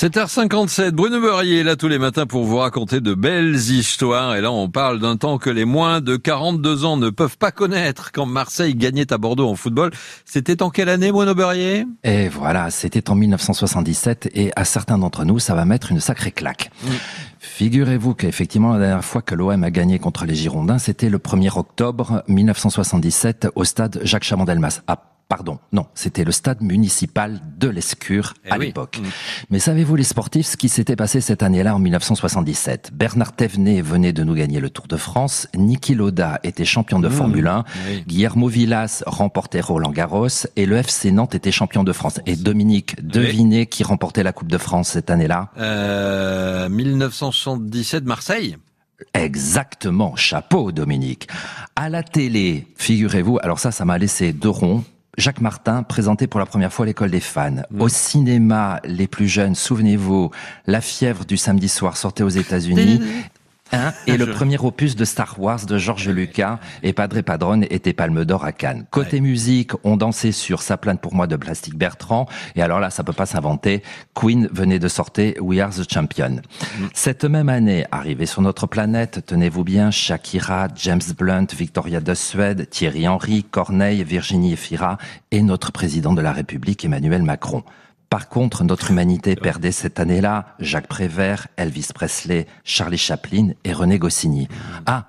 7h57, 0.00 0.92
Bruno 0.92 1.20
Beurrier 1.20 1.60
est 1.60 1.62
là 1.62 1.76
tous 1.76 1.88
les 1.88 1.98
matins 1.98 2.24
pour 2.24 2.44
vous 2.44 2.56
raconter 2.56 3.02
de 3.02 3.12
belles 3.12 3.56
histoires. 3.56 4.34
Et 4.34 4.40
là, 4.40 4.50
on 4.50 4.70
parle 4.70 4.98
d'un 4.98 5.18
temps 5.18 5.36
que 5.36 5.50
les 5.50 5.66
moins 5.66 6.00
de 6.00 6.16
42 6.16 6.86
ans 6.86 6.96
ne 6.96 7.10
peuvent 7.10 7.36
pas 7.36 7.50
connaître. 7.50 8.10
Quand 8.10 8.24
Marseille 8.24 8.74
gagnait 8.74 9.12
à 9.12 9.18
Bordeaux 9.18 9.46
en 9.46 9.56
football, 9.56 9.90
c'était 10.24 10.62
en 10.62 10.70
quelle 10.70 10.88
année, 10.88 11.12
Bruno 11.12 11.34
Beurrier 11.34 11.84
Et 12.02 12.28
voilà, 12.28 12.70
c'était 12.70 13.10
en 13.10 13.14
1977 13.14 14.30
et 14.32 14.52
à 14.56 14.64
certains 14.64 14.96
d'entre 14.96 15.26
nous, 15.26 15.38
ça 15.38 15.54
va 15.54 15.66
mettre 15.66 15.92
une 15.92 16.00
sacrée 16.00 16.32
claque. 16.32 16.70
Figurez-vous 17.38 18.14
qu'effectivement, 18.14 18.72
la 18.72 18.78
dernière 18.78 19.04
fois 19.04 19.20
que 19.20 19.34
l'OM 19.34 19.62
a 19.62 19.70
gagné 19.70 19.98
contre 19.98 20.24
les 20.24 20.34
Girondins, 20.34 20.78
c'était 20.78 21.10
le 21.10 21.18
1er 21.18 21.58
octobre 21.58 22.22
1977 22.26 23.48
au 23.54 23.64
stade 23.64 24.00
Jacques 24.02 24.24
Chamandelmas, 24.24 24.80
à 24.86 24.96
Pardon, 25.30 25.60
non, 25.70 25.86
c'était 25.94 26.24
le 26.24 26.32
stade 26.32 26.60
municipal 26.60 27.40
de 27.56 27.68
l'Escure 27.68 28.34
eh 28.44 28.50
à 28.50 28.58
l'époque. 28.58 28.98
Mm. 29.00 29.06
Mais 29.50 29.60
savez-vous 29.60 29.94
les 29.94 30.02
sportifs 30.02 30.48
ce 30.48 30.56
qui 30.56 30.68
s'était 30.68 30.96
passé 30.96 31.20
cette 31.20 31.44
année-là 31.44 31.76
en 31.76 31.78
1977 31.78 32.90
Bernard 32.92 33.36
Thévenet 33.36 33.80
venait 33.80 34.12
de 34.12 34.24
nous 34.24 34.34
gagner 34.34 34.58
le 34.58 34.70
Tour 34.70 34.88
de 34.88 34.96
France, 34.96 35.46
Niki 35.54 35.94
Loda 35.94 36.40
était 36.42 36.64
champion 36.64 36.98
de 36.98 37.06
mm. 37.06 37.12
Formule 37.12 37.46
1, 37.46 37.64
Guillermo 38.08 38.48
Villas 38.48 39.04
remportait 39.06 39.60
Roland 39.60 39.92
Garros 39.92 40.26
et 40.56 40.66
le 40.66 40.74
FC 40.78 41.12
Nantes 41.12 41.36
était 41.36 41.52
champion 41.52 41.84
de 41.84 41.92
France. 41.92 42.18
Et 42.26 42.34
Dominique, 42.34 42.96
devinez 43.00 43.66
qui 43.66 43.84
remportait 43.84 44.24
la 44.24 44.32
Coupe 44.32 44.50
de 44.50 44.58
France 44.58 44.88
cette 44.88 45.10
année-là? 45.10 45.50
Euh, 45.58 46.68
1977 46.68 48.04
Marseille 48.04 48.56
Exactement, 49.14 50.16
chapeau 50.16 50.72
Dominique. 50.72 51.28
À 51.76 51.88
la 51.88 52.02
télé, 52.02 52.66
figurez-vous, 52.76 53.38
alors 53.44 53.60
ça, 53.60 53.70
ça 53.70 53.84
m'a 53.84 53.96
laissé 53.96 54.32
deux 54.32 54.50
ronds 54.50 54.82
Jacques 55.18 55.40
Martin 55.40 55.82
présentait 55.82 56.26
pour 56.26 56.40
la 56.40 56.46
première 56.46 56.72
fois 56.72 56.86
l'école 56.86 57.10
des 57.10 57.20
fans. 57.20 57.62
Mm. 57.70 57.80
Au 57.80 57.88
cinéma, 57.88 58.80
les 58.84 59.06
plus 59.06 59.28
jeunes, 59.28 59.54
souvenez-vous, 59.54 60.30
La 60.66 60.80
fièvre 60.80 61.24
du 61.24 61.36
samedi 61.36 61.68
soir 61.68 61.96
sortait 61.96 62.22
aux 62.22 62.28
États-Unis. 62.28 63.00
Et 64.06 64.16
le 64.16 64.26
premier 64.26 64.58
opus 64.58 64.96
de 64.96 65.04
Star 65.04 65.38
Wars 65.38 65.66
de 65.66 65.78
George 65.78 66.08
Lucas 66.08 66.58
et 66.82 66.92
Padre 66.92 67.20
Padron 67.20 67.62
était 67.62 67.92
Palme 67.92 68.24
d'Or 68.24 68.44
à 68.44 68.52
Cannes. 68.52 68.86
Côté 68.90 69.20
musique, 69.20 69.72
on 69.84 69.96
dansait 69.96 70.32
sur 70.32 70.62
Sa 70.62 70.76
plainte 70.76 71.00
pour 71.00 71.14
moi 71.14 71.26
de 71.26 71.36
Plastique 71.36 71.76
Bertrand. 71.76 72.26
Et 72.56 72.62
alors 72.62 72.80
là, 72.80 72.90
ça 72.90 73.04
peut 73.04 73.12
pas 73.12 73.26
s'inventer. 73.26 73.82
Queen 74.14 74.48
venait 74.52 74.78
de 74.78 74.88
sortir 74.88 75.34
We 75.40 75.60
Are 75.60 75.70
the 75.70 75.90
Champion. 75.90 76.30
Mm. 76.30 76.84
Cette 76.94 77.24
même 77.24 77.48
année, 77.48 77.84
arrivé 77.90 78.26
sur 78.26 78.42
notre 78.42 78.66
planète, 78.66 79.24
tenez-vous 79.26 79.64
bien, 79.64 79.90
Shakira, 79.90 80.68
James 80.76 81.00
Blunt, 81.16 81.46
Victoria 81.56 82.00
de 82.00 82.14
Suède, 82.14 82.68
Thierry 82.70 83.06
Henry, 83.06 83.44
Corneille, 83.44 84.04
Virginie 84.04 84.52
Efira 84.52 84.98
et 85.30 85.42
notre 85.42 85.72
président 85.72 86.12
de 86.12 86.20
la 86.20 86.32
République, 86.32 86.84
Emmanuel 86.84 87.22
Macron. 87.22 87.64
Par 88.10 88.28
contre, 88.28 88.64
notre 88.64 88.90
humanité 88.90 89.36
perdait 89.36 89.70
cette 89.70 90.00
année-là. 90.00 90.56
Jacques 90.58 90.88
Prévert, 90.88 91.46
Elvis 91.56 91.90
Presley, 91.94 92.46
Charlie 92.64 92.98
Chaplin 92.98 93.50
et 93.62 93.72
René 93.72 94.00
Goscinny. 94.00 94.48
Ah, 94.84 95.04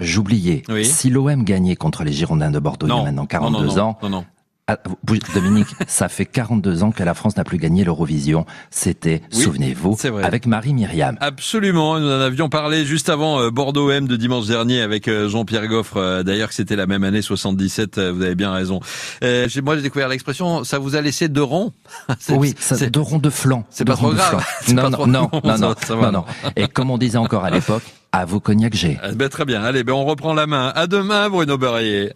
j'oubliais. 0.00 0.62
Si 0.82 1.10
l'OM 1.10 1.44
gagnait 1.44 1.76
contre 1.76 2.02
les 2.02 2.12
Girondins 2.12 2.50
de 2.50 2.58
Bordeaux 2.58 2.86
il 2.86 2.96
y 2.96 2.98
a 2.98 3.02
maintenant 3.02 3.26
42 3.26 3.78
ans, 3.78 3.98
ah, 4.68 4.78
Dominique, 5.32 5.68
ça 5.86 6.08
fait 6.08 6.26
42 6.26 6.82
ans 6.82 6.90
que 6.90 7.04
la 7.04 7.14
France 7.14 7.36
n'a 7.36 7.44
plus 7.44 7.58
gagné 7.58 7.84
l'Eurovision. 7.84 8.46
C'était, 8.72 9.22
souvenez-vous, 9.30 9.96
avec 10.24 10.46
Marie-Myriam. 10.46 11.16
Absolument, 11.20 12.00
nous 12.00 12.08
en 12.08 12.20
avions 12.20 12.48
parlé 12.48 12.84
juste 12.84 13.08
avant 13.08 13.40
euh, 13.40 13.50
Bordeaux-M 13.52 14.08
de 14.08 14.16
dimanche 14.16 14.46
dernier 14.46 14.80
avec 14.80 15.06
euh, 15.06 15.28
Jean-Pierre 15.28 15.68
Goffre. 15.68 15.98
Euh, 15.98 16.22
d'ailleurs, 16.24 16.52
c'était 16.52 16.74
la 16.74 16.88
même 16.88 17.04
année 17.04 17.22
77, 17.22 18.00
vous 18.00 18.22
avez 18.22 18.34
bien 18.34 18.52
raison. 18.52 18.80
moi, 19.62 19.76
j'ai 19.76 19.82
découvert 19.82 20.08
l'expression, 20.08 20.64
ça 20.64 20.80
vous 20.80 20.96
a 20.96 21.00
laissé 21.00 21.28
deux 21.28 21.44
ronds 21.44 21.72
Oui, 22.30 22.52
ça, 22.58 22.74
deux 22.88 22.98
ronds 22.98 23.18
de 23.20 23.30
flanc. 23.30 23.64
C'est 23.70 23.84
pas 23.84 23.94
trop 23.94 24.12
grave. 24.12 24.44
Non, 24.74 24.90
non, 24.90 25.06
non, 25.06 25.30
non, 25.44 25.74
non, 25.90 26.12
non, 26.12 26.24
Et 26.56 26.66
comme 26.66 26.90
on 26.90 26.98
disait 26.98 27.18
encore 27.18 27.44
à 27.44 27.50
l'époque, 27.50 27.84
à 28.10 28.24
vous 28.24 28.40
cognac 28.40 28.74
G. 28.74 28.98
Ben, 29.14 29.28
très 29.28 29.44
bien, 29.44 29.62
allez, 29.62 29.84
ben, 29.84 29.92
on 29.92 30.04
reprend 30.04 30.34
la 30.34 30.48
main. 30.48 30.72
À 30.74 30.88
demain, 30.88 31.28
Bruno 31.28 31.56
Berrier. 31.56 32.14